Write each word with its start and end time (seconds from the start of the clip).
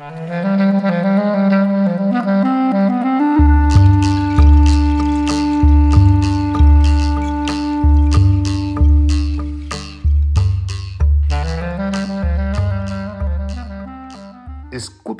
Escuta 0.00 0.16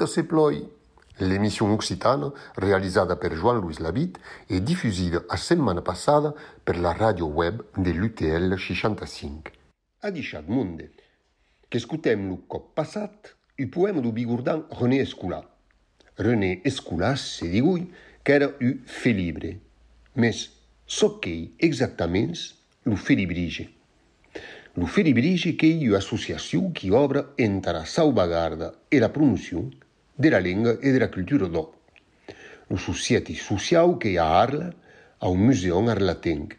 se 0.06 0.22
ploi 0.22 0.52
L'émission 1.18 1.74
Occitane, 1.74 2.32
réalisée 2.56 3.02
par 3.20 3.34
Joan-Louis 3.34 3.76
Labitte, 3.80 4.18
est 4.48 4.60
diffusée 4.60 5.10
la 5.10 5.36
semaine 5.36 5.82
passée 5.82 6.30
per 6.64 6.80
la 6.80 6.94
radio 6.94 7.26
web 7.26 7.60
de 7.76 7.90
l'UTL 7.90 8.58
65. 8.58 9.52
A 10.00 10.10
dichat 10.10 10.40
monde, 10.48 10.88
qu'escutem 11.68 12.30
lo 12.30 12.38
cop 12.48 12.74
passat 12.74 13.36
un 13.60 13.66
poème 13.68 14.00
du 14.00 14.10
bigourdan 14.10 14.62
René 14.70 15.00
Escolar. 15.00 15.44
René 16.16 16.62
Escolar 16.64 17.18
se 17.18 17.44
digui 17.44 17.90
qu'era 18.24 18.48
u 18.58 18.80
fé 18.86 19.12
libre, 19.12 19.58
mais 20.16 20.48
so 20.86 21.18
qu'ei 21.20 21.50
exactament 21.58 22.56
lo 22.84 22.96
fé 22.96 23.14
librige. 23.14 23.68
Lo 24.76 24.86
fé 24.86 25.02
librige 25.02 25.58
qu'ei 25.60 25.84
u 25.84 25.94
associacion 25.94 26.72
qui 26.72 26.90
obra 26.90 27.34
entre 27.38 27.72
la 27.72 27.84
salvagarda 27.84 28.72
e 28.88 28.98
la 28.98 29.12
promocion 29.12 29.68
de 30.16 30.30
la 30.30 30.40
lenga 30.40 30.78
e 30.80 30.92
de 30.92 30.98
la 30.98 31.10
cultura 31.10 31.46
d'o. 31.46 31.66
Lo 32.70 32.78
societi 32.78 33.34
social 33.34 33.98
qu'ei 33.98 34.16
a 34.16 34.40
Arla, 34.40 34.72
a 35.20 35.28
un 35.28 35.44
museon 35.44 35.88
arlatenc, 35.88 36.56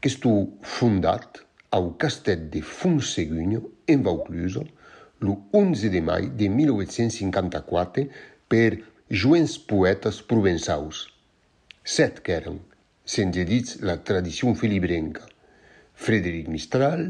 qu'estu 0.00 0.56
fundat 0.62 1.44
au 1.70 1.92
castet 2.00 2.48
de 2.48 2.62
Fonseguño 2.62 3.60
en 3.86 4.02
Vaucluso, 4.02 4.64
1800. 4.64 4.77
l'11 5.20 5.90
de 5.90 6.02
maig 6.04 6.28
de 6.38 6.48
1854 6.48 8.06
per 8.48 8.82
joents 9.10 9.56
poetes 9.70 10.20
provençaus. 10.30 11.06
Set 11.82 12.20
qu'èren, 12.24 12.60
sens 13.04 13.36
edits 13.40 13.78
la 13.80 13.96
tradició 14.04 14.54
filibrenca. 14.54 15.24
Frederic 15.94 16.48
Mistral, 16.52 17.08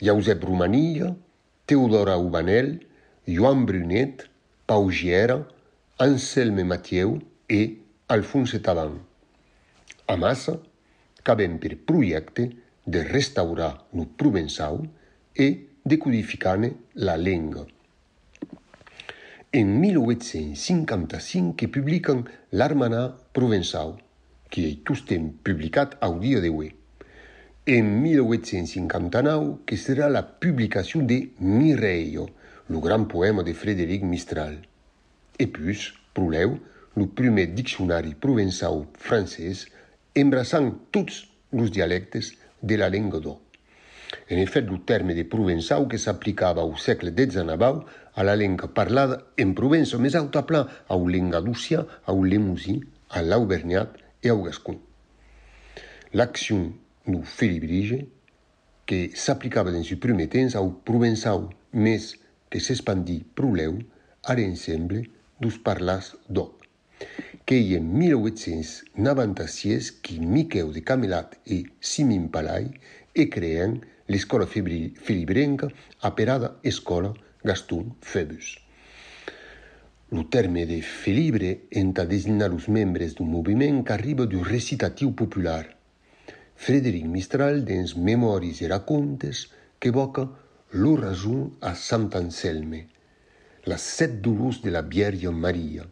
Josep 0.00 0.42
Romania, 0.44 1.12
Teodora 1.66 2.16
Ubanel, 2.18 2.78
Joan 3.28 3.64
Brunet, 3.68 4.26
Pau 4.66 4.90
Giera, 4.90 5.38
Anselme 5.98 6.64
Mathieu 6.64 7.20
e 7.48 7.62
i 7.62 7.78
Alphonse 8.08 8.58
Talan. 8.60 8.98
A 10.06 10.16
Massa, 10.16 10.58
caben 11.22 11.56
per 11.58 11.76
projecte 11.88 12.50
de 12.84 13.02
restaurar 13.02 13.86
lo 13.92 14.04
Provençau 14.06 14.82
e 15.36 15.48
decodificane 15.84 16.72
la 16.94 17.16
lingua. 17.16 17.66
En 19.52 19.66
1855 19.80 21.68
publican 21.68 22.24
l'Armanà 22.52 23.16
Provençau, 23.32 23.96
qui 24.50 24.64
est 24.66 24.84
tostem 24.84 25.32
publicat 25.32 25.90
au 26.02 26.18
dia 26.18 26.40
d'avui. 26.40 26.72
En 27.68 27.82
1859 27.82 29.64
que 29.66 29.76
serà 29.76 30.08
la 30.08 30.22
publicació 30.22 31.02
de 31.02 31.30
Mireio, 31.40 32.28
le 32.68 32.78
grand 32.78 33.04
poema 33.04 33.42
de 33.42 33.52
Frédéric 33.52 34.02
Mistral. 34.02 34.58
Et 35.38 35.46
puis, 35.46 35.92
proleu, 36.14 36.58
le 36.96 37.06
primer 37.06 37.46
diccionari 37.46 38.14
provençau 38.14 38.86
francès 38.98 39.66
embrassant 40.16 40.70
tots 40.92 41.26
los 41.52 41.70
dialectes 41.70 42.32
de 42.62 42.76
la 42.76 42.88
lingua 42.88 43.20
d'or. 43.20 43.40
En 44.30 44.36
effet, 44.36 44.62
le 44.62 44.78
terme 44.78 45.14
de 45.14 45.22
provençau 45.22 45.86
que 45.86 45.98
s'applicava 45.98 46.62
au 46.62 46.76
segle 46.76 47.12
XIX 47.14 47.84
a 48.14 48.22
la 48.22 48.36
lingua 48.36 48.68
parlada 48.72 49.20
en 49.38 49.54
Provença 49.58 49.98
més 49.98 50.14
autapla 50.14 50.64
au 50.88 51.08
lengaducia, 51.08 51.84
au 52.06 52.22
lemusí, 52.24 52.80
a 53.10 53.22
l'auvergnat 53.22 53.96
e 54.22 54.30
au 54.30 54.42
gascon. 54.42 54.78
L'acció 56.14 56.72
du 57.06 57.22
felibrige, 57.24 58.06
que 58.86 59.10
s'applicava 59.14 59.72
dans 59.72 59.82
su 59.82 59.98
primer 59.98 60.28
temps 60.28 60.54
au 60.54 60.70
provençau, 60.86 61.48
més 61.72 62.14
que 62.50 62.60
s'expandí 62.60 63.24
proleu 63.34 63.78
a 64.24 64.34
l'ensemble 64.38 65.02
dos 65.40 65.58
parlars 65.58 66.14
d'or. 66.28 66.52
Que 67.44 67.58
en 67.76 67.88
1896 67.98 69.90
qui 70.04 70.20
Miquel 70.20 70.70
de 70.72 70.80
Camelat 70.80 71.34
e 71.44 71.64
Simin 71.80 72.28
Palai 72.32 72.70
e 73.12 73.28
creen 73.28 73.80
l'escola 74.06 74.46
filibrenca 74.46 75.68
aperada 76.00 76.58
escola 76.62 77.12
Gaston 77.42 77.96
Phoebus. 78.00 78.58
Lo 80.10 80.28
terme 80.28 80.66
de 80.66 80.82
filibre 80.82 81.66
enta 81.70 82.04
designar 82.04 82.50
los 82.50 82.68
membres 82.68 83.14
d'un 83.14 83.26
moviment 83.26 83.82
qu'arriba 83.82 84.26
du 84.26 84.42
recitatiu 84.42 85.14
popular. 85.14 85.64
Frédéric 86.54 87.04
Mistral, 87.04 87.64
dins 87.64 87.96
Memoris 87.96 88.60
e 88.62 88.68
Racontes, 88.68 89.50
que 89.80 89.90
boca 89.90 90.28
lo 90.70 90.94
rajun 90.96 91.56
a 91.60 91.74
Sant 91.74 92.14
Anselme, 92.14 92.86
la 93.64 93.78
set 93.78 94.20
dolus 94.20 94.60
de 94.62 94.70
la 94.70 94.82
Vierge 94.82 95.28
Maria. 95.32 95.88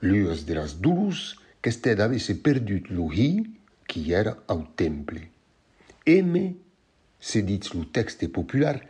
L'ues 0.00 0.46
de 0.46 0.54
las 0.54 0.78
dolus 0.80 1.36
qu'estè 1.60 1.94
d'avesse 1.98 2.38
perdut 2.42 2.88
lo 2.90 3.10
hi 3.12 3.42
qui 3.86 4.12
era 4.12 4.34
au 4.46 4.64
temple. 4.74 5.28
Eme 6.06 6.61
se 7.22 7.44
dit 7.46 7.62
lo 7.72 7.86
texte 7.86 8.26
popular, 8.28 8.80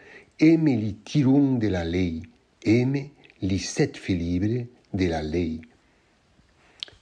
eme 0.40 0.72
li 0.80 0.94
tiron 1.04 1.58
de 1.60 1.68
la 1.68 1.82
lei, 1.84 2.22
eme 2.64 3.02
li 3.44 3.58
set 3.60 3.98
felibre 4.00 4.62
de 4.88 5.08
la 5.12 5.20
lei. 5.20 5.58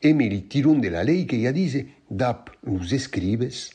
Eme 0.03 0.27
li 0.27 0.41
tiron 0.51 0.81
de 0.83 0.91
la 0.91 1.05
lei 1.07 1.29
que 1.31 1.39
ya 1.39 1.53
dice 1.55 1.85
dap 2.11 2.51
los 2.67 2.91
escribes 2.93 3.69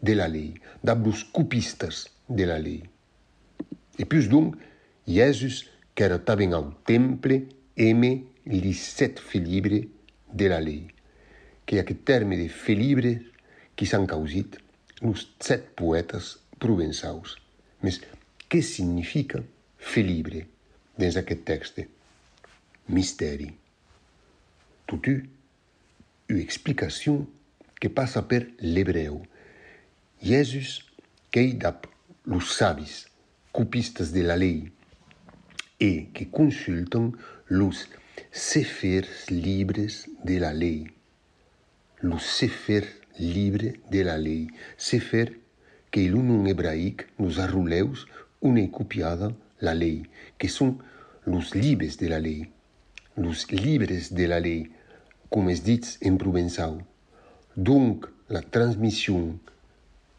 de 0.00 0.14
la 0.14 0.28
lei, 0.30 0.54
dap 0.86 1.02
los 1.04 1.24
copistas 1.24 2.06
de 2.28 2.46
la 2.46 2.60
lei. 2.62 2.84
E 3.98 4.06
plus 4.06 4.28
donc, 4.30 4.54
Jesus, 5.04 5.66
qu'era 5.94 6.20
taben 6.22 6.54
au 6.54 6.70
temple, 6.86 7.40
eme 7.74 8.12
li 8.46 8.74
set 8.74 9.18
felibre 9.18 9.82
de 10.30 10.46
la 10.46 10.60
lei. 10.62 10.86
Que 11.66 11.82
aquest 11.82 12.06
terme 12.06 12.38
de 12.38 12.46
felibre 12.46 13.16
qui 13.74 13.90
s'han 13.90 14.06
causit 14.06 14.60
los 15.02 15.26
set 15.42 15.74
poetes 15.74 16.38
provençaus. 16.62 17.36
Mais 17.82 17.98
què 18.50 18.60
significa 18.66 19.42
felibre 19.78 20.44
dins 21.00 21.16
aquest 21.16 21.44
texte? 21.48 21.86
Misteri. 22.90 23.48
Totu, 24.90 25.20
una 26.30 26.42
explicació 26.42 27.20
que 27.80 27.90
passa 27.90 28.22
per 28.26 28.42
l'hebreu. 28.60 29.22
Jesus 30.20 30.80
qu'ei 31.32 31.54
dap 31.56 31.86
los 32.26 32.52
savis, 32.58 33.06
copistes 33.56 34.12
de 34.12 34.26
la 34.26 34.36
lei, 34.36 34.68
e 35.80 36.10
que 36.12 36.28
consultan 36.28 37.14
los 37.48 37.88
sefers 38.30 39.30
libres 39.30 40.04
de 40.22 40.38
la 40.40 40.52
lei. 40.52 40.90
Los 42.02 42.24
sefers 42.24 42.90
libres 43.18 43.74
de 43.90 44.04
la 44.04 44.18
lei. 44.18 44.48
Sefer 44.76 45.40
que 45.90 46.08
lo 46.08 46.22
nom 46.22 46.46
hebraic 46.46 47.08
nos 47.18 47.38
arruleus 47.38 48.06
una 48.40 48.64
copiada 48.70 49.32
la 49.60 49.74
lei, 49.74 50.06
que 50.38 50.48
son 50.48 50.78
los 51.24 51.54
llibres 51.54 51.98
de 51.98 52.08
la 52.08 52.18
lei, 52.18 52.50
los 53.16 53.46
llibres 53.50 54.14
de 54.14 54.26
la 54.28 54.40
lei, 54.40 54.70
com 55.28 55.48
es 55.50 55.62
dits 55.62 55.98
en 56.02 56.16
provençau. 56.18 56.80
Donc 57.54 58.08
la 58.28 58.42
transmission 58.42 59.38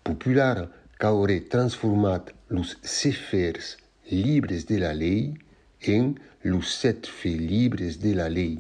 popular 0.04 0.68
qu'aurè 1.02 1.40
transformat 1.52 2.30
los 2.50 2.78
sefers 2.84 3.78
llibres 4.12 4.68
de 4.70 4.78
la 4.84 4.94
lei 4.94 5.34
en 5.82 6.14
los 6.44 6.76
set 6.82 7.08
fe 7.08 7.34
llibres 7.40 8.00
de 8.00 8.14
la 8.16 8.30
lei. 8.30 8.60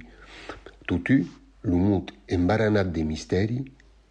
Totu, 0.89 1.21
lo 1.61 1.77
mot 1.77 2.09
embaranat 2.27 2.89
de 2.95 3.05
misteri, 3.05 3.61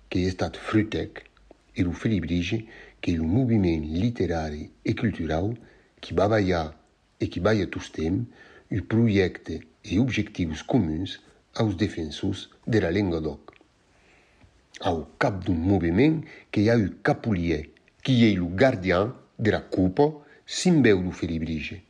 que 0.09 0.27
estat 0.27 0.57
frutec 0.57 1.25
e 1.75 1.83
lo 1.83 1.93
felibrige, 1.93 2.65
que 3.01 3.17
lo 3.17 3.25
moviment 3.25 3.85
literari 3.85 4.71
e 4.83 4.95
cultural 4.95 5.57
qui 6.01 6.15
va 6.15 6.29
ballar 6.29 6.77
e 7.19 7.29
qui 7.29 7.41
balla 7.41 7.67
tostem 7.67 8.25
un 8.71 8.83
projecte 8.87 9.61
e 9.83 9.99
objectius 9.99 10.63
comuns 10.63 11.19
aos 11.55 11.75
defensors 11.77 12.49
de 12.67 12.79
la 12.81 12.91
lengua 12.91 13.21
doc. 13.21 13.53
Au 14.81 15.07
cap 15.19 15.45
d'un 15.45 15.59
moviment 15.59 16.23
que 16.51 16.69
ha 16.71 16.77
eu 16.77 16.91
Capulier, 17.03 17.73
qui 18.03 18.25
est 18.25 18.35
le 18.35 18.47
gardien 18.47 19.15
de 19.39 19.51
la 19.51 19.61
coupe 19.61 20.25
simbeu 20.47 21.03
do 21.03 21.11
felibrige. 21.11 21.83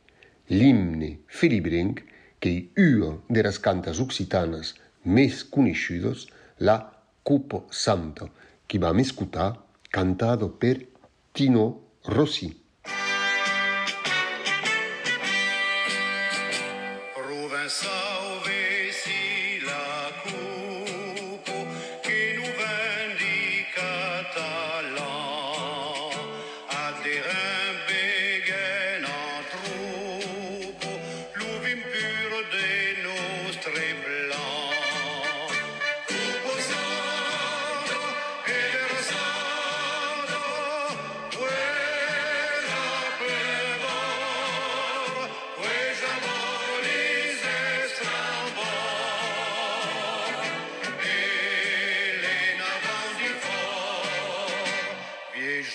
L'himne 0.49 1.19
felibrenc, 1.27 2.03
que 2.39 2.69
è 2.75 2.81
una 2.81 3.17
de 3.29 3.43
las 3.43 3.59
cantas 3.59 3.99
occitanas 3.99 4.75
més 5.05 5.43
conosciudas, 5.43 6.27
la 6.59 6.91
Cupo 7.23 7.65
Santa, 7.69 8.27
qui 8.67 8.77
va 8.77 8.91
escutar 8.99 9.57
cantado 9.89 10.49
per 10.49 10.90
Tino 11.33 11.97
Rossi. 12.05 12.60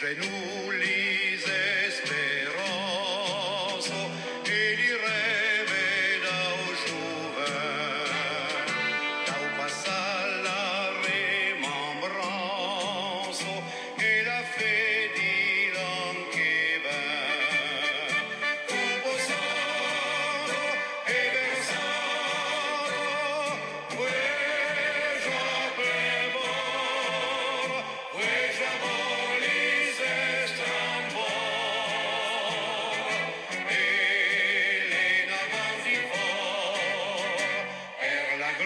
en 0.09 0.21
un 0.23 0.46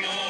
more. 0.02 0.29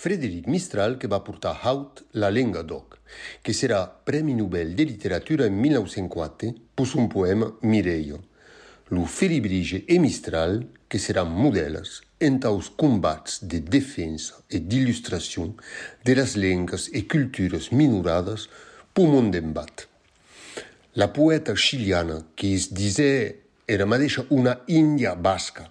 Frédéric 0.00 0.46
Mistral 0.46 0.96
che 0.96 1.06
va 1.06 1.20
portar 1.20 1.60
haut 1.62 2.06
la 2.12 2.30
lenga 2.30 2.62
d'oc, 2.62 3.00
che 3.42 3.52
sarà 3.52 3.86
Premi 3.86 4.34
Nobel 4.34 4.72
de 4.72 4.84
Literatura 4.84 5.44
in 5.44 5.58
1904 5.58 6.54
per 6.72 6.88
un 6.94 7.06
poema 7.06 7.54
Mireio. 7.60 8.18
Lu 8.92 9.04
Felibrige 9.04 9.84
e 9.84 9.98
Mistral 9.98 10.66
che 10.86 10.96
saran 10.96 11.28
modeles 11.34 12.00
en 12.16 12.38
taus 12.38 12.70
combats 12.74 13.44
de 13.44 13.60
defensa 13.62 14.40
e 14.48 14.62
d'illustració 14.64 15.52
de 16.02 16.14
las 16.14 16.32
lengas 16.34 16.88
e 16.88 17.04
cultures 17.04 17.68
minoradas 17.68 18.48
pu 18.94 19.04
món 19.04 19.28
d'embat. 19.28 19.84
La 20.96 21.10
poeta 21.12 21.52
chiliana 21.52 22.22
que 22.34 22.54
es 22.56 22.72
disè 22.72 23.36
era 23.68 23.84
mateixa 23.84 24.24
una 24.30 24.62
india 24.64 25.12
basca, 25.12 25.68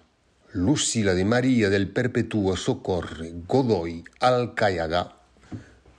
Lucila 0.54 1.14
de 1.14 1.24
Maria 1.24 1.68
del 1.68 1.86
Perpetuo 1.86 2.56
Socorre 2.56 3.32
Godoy 3.46 4.02
Alcayaga, 4.18 5.16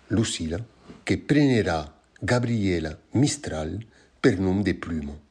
Lucila, 0.08 0.62
che 1.04 1.18
prenderà 1.20 1.90
Gabriela 2.20 3.00
Mistral 3.12 3.80
per 4.20 4.40
nome 4.40 4.62
de 4.64 4.76
plumo, 4.76 5.22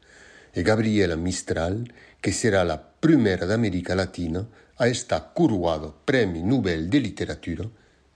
e 0.51 0.63
Gabriela 0.63 1.17
Mistral, 1.17 1.87
che 2.19 2.33
sarà 2.33 2.63
la 2.63 2.79
prima 2.79 3.35
d'America 3.37 3.95
Latina 3.95 4.43
a 4.77 4.87
essere 4.87 5.23
coroada 5.35 5.93
Premi 5.93 6.43
Nobel 6.43 6.89
de 6.89 6.99
Literatura 6.99 7.69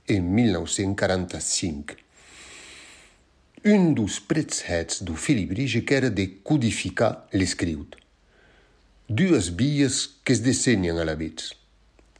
en 0.06 0.32
1945. 0.32 1.96
Un 3.64 3.92
dos 3.92 4.20
pretzhets 4.20 5.02
do 5.02 5.14
Filibrige 5.14 5.84
que 5.84 5.96
era 5.96 6.08
de 6.08 6.40
codificar 6.42 7.28
l'escriut. 7.32 8.03
duas 9.08 9.54
vies 9.54 10.16
que 10.24 10.32
es 10.32 10.42
desenyen 10.42 10.98
a 10.98 11.04
la 11.04 11.14
vitz. 11.14 11.52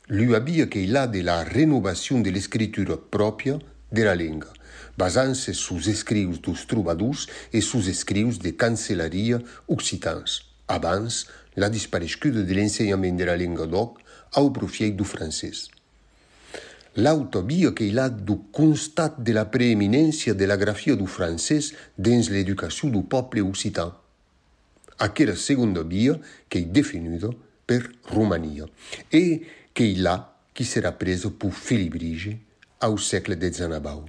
L'ua 0.09 0.41
via 0.41 0.69
que 0.69 0.87
la 0.87 1.07
de 1.07 1.23
la 1.23 1.43
renovacion 1.45 2.23
de 2.23 2.31
l'escritura 2.31 2.99
pròpia 2.99 3.57
de 3.91 4.05
la 4.05 4.13
lenga, 4.15 4.53
basant-se 4.99 5.55
sus 5.57 5.89
escrius 5.89 6.43
dos 6.45 6.67
trobadors 6.69 7.27
e 7.53 7.63
sus 7.63 7.89
escrius 7.89 8.39
de 8.39 8.53
cancelaria 8.53 9.41
occitans, 9.67 10.43
abans 10.69 11.25
la 11.57 11.71
disparescuda 11.73 12.45
de 12.45 12.53
l'ensenyament 12.53 13.17
de 13.17 13.25
la 13.25 13.37
lenga 13.37 13.65
d'oc 13.65 14.05
au 14.37 14.53
profiei 14.53 14.93
du 14.93 15.09
francès. 15.09 15.71
L'auto 17.01 17.41
via 17.43 17.73
que 17.73 17.89
la 17.91 18.11
du 18.11 18.53
constat 18.53 19.17
de 19.19 19.33
la 19.33 19.49
preeminència 19.51 20.35
de 20.37 20.47
la 20.47 20.61
grafia 20.61 20.95
du 21.01 21.09
francès 21.09 21.73
dins 21.97 22.29
l'educació 22.29 22.93
du 22.93 23.09
poble 23.09 23.41
occitan, 23.41 23.97
aquella 24.97 25.35
seconda 25.35 25.83
via 25.83 26.19
che 26.47 26.59
è 26.59 26.65
definita 26.67 27.29
per 27.65 27.91
Romania 28.07 28.69
e 29.09 29.47
che 29.73 29.95
là 29.97 30.37
che 30.53 30.65
sarà 30.65 30.93
preso 30.93 31.33
per 31.33 31.51
Filibrige 31.51 32.39
al 32.79 32.99
secolo 32.99 33.37
XIX. 33.37 34.03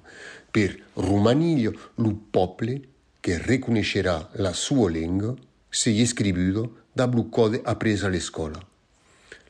Per 0.51 0.83
Romania, 0.93 1.71
il 1.95 2.15
popolo 2.29 2.79
che 3.19 3.41
riconoscerà 3.41 4.29
la 4.33 4.53
sua 4.53 4.89
lingua 4.89 5.33
se 5.69 5.91
è 5.91 6.05
scritto 6.05 6.83
da 6.91 7.07
blu 7.07 7.29
code 7.29 7.62
appreso 7.63 8.05
alla 8.05 8.19
scuola. 8.19 8.63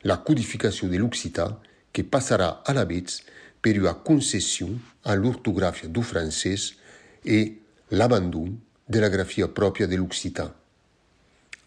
La 0.00 0.18
codificazione 0.18 0.92
dell'Occità 0.92 1.60
che 1.90 2.04
passerà 2.04 2.62
alla 2.62 2.84
vez 2.84 3.22
per 3.60 3.78
una 3.78 3.94
concessione 3.94 4.80
all'ortografia 5.02 5.88
du 5.88 6.02
francese 6.02 6.74
e 7.22 7.60
l'abbandono 7.88 8.60
della 8.84 9.08
grafia 9.08 9.48
propria 9.48 9.86
dell'Occità 9.86 10.54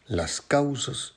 las 0.10 0.42
causas 0.42 1.14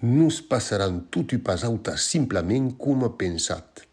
nos 0.00 0.40
passarán 0.40 1.06
tutti 1.10 1.36
pasauta 1.38 1.96
simplement 1.96 2.72
com 2.76 3.04
pensat. 3.16 3.84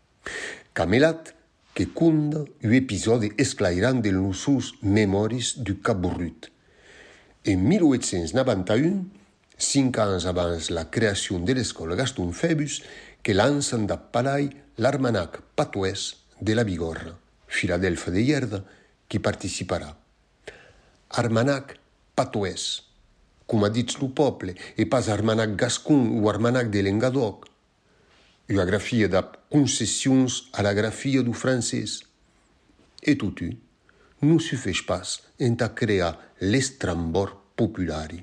Camelat 0.73 1.35
que 1.73 1.91
conda 1.91 2.39
un 2.63 2.73
episodi 2.73 3.31
esclairant 3.37 4.01
de 4.01 4.11
nossos 4.11 4.75
memoris 4.81 5.55
du 5.63 5.81
Caburrut. 5.81 6.47
En 7.43 7.67
1891, 7.67 9.05
cinc 9.57 9.99
anys 9.99 10.25
abans 10.25 10.69
la 10.71 10.89
creació 10.89 11.39
de 11.39 11.55
l'escola 11.55 11.95
Gaston 11.99 12.31
Febus, 12.31 12.81
que 13.21 13.35
lancen 13.35 13.83
da 13.87 13.97
palai 13.97 14.47
l'armanac 14.77 15.41
patuès 15.55 16.15
de 16.39 16.55
la 16.55 16.63
Bigorra, 16.63 17.17
Filadelfa 17.47 18.11
de 18.11 18.23
Llerda, 18.23 18.63
qui 19.07 19.19
participarà. 19.19 19.91
Armanac 21.19 21.75
patuès, 22.15 22.90
cum 23.51 23.65
a 23.65 23.69
dit 23.69 23.97
lo 23.99 24.07
poble, 24.07 24.53
e 24.79 24.85
pas 24.87 25.09
armanac 25.11 25.57
gascun 25.59 26.05
o 26.23 26.29
armanac 26.31 26.69
de 26.71 26.79
l'engadoc. 26.81 27.49
Ua 28.47 28.63
grafia 28.63 29.09
da 29.11 29.21
concessions 29.51 30.47
a 30.55 30.63
la 30.63 30.71
grafia 30.71 31.21
du 31.21 31.33
francès. 31.35 31.99
E 33.03 33.15
tutu, 33.19 33.49
non 34.23 34.39
suffeix 34.39 34.79
pas 34.87 35.19
enta 35.35 35.67
crear 35.75 36.15
l'estrambor 36.39 37.33
populari. 37.59 38.21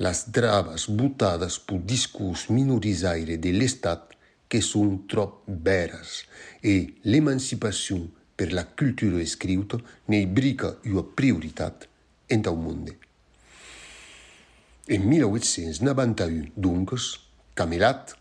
Las 0.00 0.30
dravas 0.32 0.86
butadas 0.88 1.58
pu 1.66 1.76
discurs 1.84 2.46
minorizaire 2.48 3.36
de 3.36 3.52
l'estat 3.52 4.14
que 4.48 4.62
son 4.64 5.04
trop 5.10 5.42
veras 5.44 6.24
e 6.62 6.94
l'emancipazione 7.02 8.08
per 8.34 8.54
la 8.54 8.64
cultura 8.64 9.20
escrita 9.20 9.76
ne 10.06 10.24
brica 10.26 10.78
ua 10.88 11.04
prioritat 11.04 11.84
enta 12.26 12.50
un 12.50 12.62
monde. 12.62 13.07
En 14.90 15.04
1891, 15.04 16.46
dunques, 16.56 17.20
Camelat, 17.54 18.14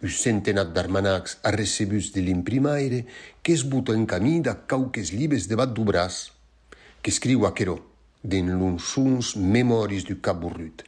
un 0.00 0.08
centenat 0.08 0.70
d'armanacs 0.72 1.34
a 1.44 1.50
recebus 1.52 2.14
de 2.14 2.22
l'imprimaire 2.24 3.02
que 3.44 3.52
es 3.52 3.60
buta 3.68 3.92
en 3.92 4.06
camí 4.08 4.38
da 4.40 4.54
cauques 4.70 5.10
libes 5.12 5.50
debat 5.50 5.68
du 5.68 5.84
braç, 5.84 6.30
que 7.02 7.12
escriu 7.12 7.44
aquerò, 7.44 7.74
den 8.24 8.48
l'unsuns 8.54 9.34
memoris 9.36 10.06
du 10.08 10.16
caburrut. 10.24 10.80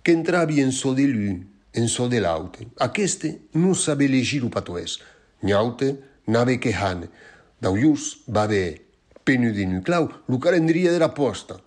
Que 0.00 0.16
entravi 0.16 0.64
en 0.64 0.72
so 0.72 0.94
de 0.96 1.04
l'u, 1.10 1.36
en 1.76 1.92
so 1.92 2.08
de 2.08 2.22
l'aute. 2.24 2.64
Aqueste 2.80 3.34
non 3.52 3.76
sabe 3.76 4.08
legir 4.08 4.46
o 4.48 4.52
patoès. 4.54 4.96
Nyaute 5.44 5.92
n'ave 6.24 6.56
que 6.56 6.72
hane. 6.72 7.12
Dauius 7.60 8.24
va 8.32 8.48
haver 8.48 8.80
penu 9.28 9.52
de 9.52 9.68
nuclau 9.68 10.08
lo 10.24 10.40
calendria 10.40 10.88
de 10.92 11.04
la 11.04 11.12
posta. 11.12 11.60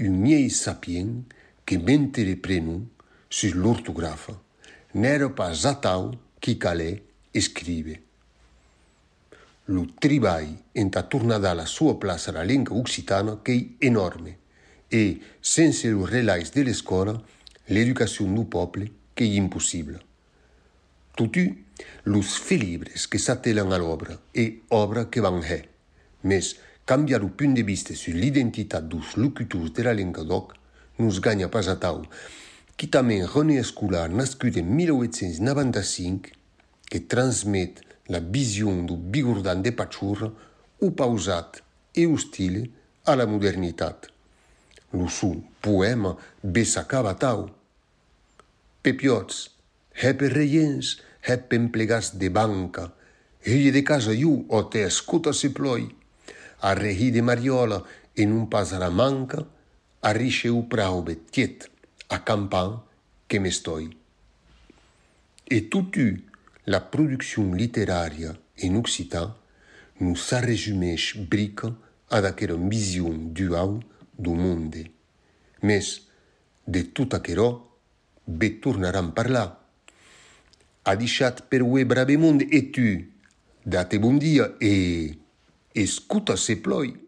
Un 0.00 0.20
miei 0.22 0.48
sapien 0.50 1.24
que 1.66 1.76
mentre 1.76 2.36
prenum 2.38 2.84
sus 3.28 3.54
l'ortografa 3.54 4.36
n'era 4.94 5.28
pas 5.34 5.64
atau 5.66 6.12
qui 6.38 6.54
calè 6.56 7.02
escrive. 7.34 7.96
Lo 9.74 9.88
treball 9.98 10.52
entà 10.72 11.02
tornada 11.02 11.50
a 11.50 11.58
la 11.58 11.66
sua 11.66 11.98
plaça 11.98 12.30
la 12.32 12.44
lengua 12.44 12.78
occitana 12.78 13.40
qu'ei 13.42 13.74
enorme 13.80 14.36
e, 14.88 15.18
sense 15.40 15.90
lo 15.90 16.06
relais 16.06 16.54
de 16.54 16.62
l'escola, 16.62 17.18
l'educacion 17.66 18.32
do 18.34 18.46
poble 18.46 18.86
qu'ei 19.14 19.34
impossible. 19.34 19.98
Totu, 21.18 21.44
los 22.04 22.38
felibres 22.38 23.08
que 23.10 23.18
s'atelan 23.18 23.74
a 23.74 23.82
l'obra 23.82 24.14
e 24.32 24.62
obra 24.70 25.08
que 25.10 25.20
van 25.20 25.42
hè, 25.42 25.64
mes 26.22 26.54
canviar 26.88 27.20
o 27.22 27.28
punt 27.28 27.52
de 27.52 27.62
vista 27.62 27.92
sur 27.92 28.16
l'identitat 28.16 28.86
dos 28.88 29.18
locutors 29.20 29.74
de 29.76 29.82
la 29.84 29.92
lengua 29.92 30.24
doc 30.24 30.54
nos 30.96 31.20
ganha 31.20 31.50
pas 31.52 31.68
atau, 31.68 32.06
qui 32.80 32.88
també 32.88 33.18
René 33.28 33.58
Escolar, 33.60 34.08
nascut 34.08 34.56
en 34.56 34.70
1895, 34.72 36.32
que 36.88 37.00
transmet 37.04 37.82
la 38.08 38.22
vision 38.24 38.86
du 38.88 38.96
bigordan 38.96 39.60
de 39.60 39.74
Pachurra, 39.76 40.30
o 40.80 40.88
pausat 40.96 41.60
e 41.92 42.06
ostile 42.08 42.64
a 43.04 43.18
la 43.20 43.26
modernitat. 43.28 44.08
Lo 44.96 45.10
su 45.12 45.34
poema 45.60 46.14
besacava 46.40 47.12
tau. 47.20 47.50
Pepiots, 48.80 49.50
hep 49.92 50.24
reiens, 50.32 50.96
hep 51.28 51.52
emplegats 51.52 52.14
de 52.16 52.32
banca, 52.32 52.88
hei 53.44 53.68
de 53.74 53.84
casa 53.84 54.16
iu 54.16 54.46
o 54.48 54.64
te 54.72 54.86
escuta 54.88 55.36
se 55.36 55.52
ploi. 55.52 55.90
a 56.60 56.74
regi 56.74 57.10
de 57.10 57.22
Mariola 57.22 57.82
en 58.16 58.32
un 58.32 58.46
pas 58.46 58.72
a 58.72 58.78
la 58.78 58.90
manca, 58.90 59.46
a 60.00 60.12
riche 60.12 60.48
u 60.48 60.66
praube 60.68 61.24
tiet, 61.30 61.70
a 62.08 62.18
campan 62.18 62.82
que 63.28 63.38
m'estoi. 63.38 63.88
Et 65.50 65.68
tout 65.68 65.96
u, 65.96 66.24
la 66.66 66.80
production 66.80 67.54
literària 67.54 68.34
en 68.62 68.76
Occitan, 68.76 69.34
nous 70.00 70.16
sa 70.16 70.40
résumèche 70.40 71.18
brica 71.18 71.72
ad 72.10 72.24
aquero 72.24 72.58
vision 72.58 73.32
duau 73.32 73.80
du 74.18 74.30
monde. 74.30 74.84
Mes, 75.62 76.02
de 76.66 76.82
tout 76.82 77.08
aquero, 77.12 77.78
be 78.26 78.60
tornaran 78.60 79.10
par 79.10 79.28
là. 79.28 79.58
A 80.84 80.96
dixat 80.96 81.42
per 81.48 81.62
ue 81.62 81.84
brave 81.84 82.16
monde, 82.16 82.44
et 82.50 82.70
tu, 82.70 83.10
date 83.66 83.98
bon 83.98 84.14
dia, 84.18 84.54
et... 84.60 85.18
Escuta 85.74 86.34
ese 86.34 86.56
ploy. 86.56 87.07